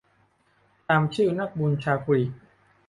[0.89, 2.29] ตามชื่อนักบุญชาวกรีก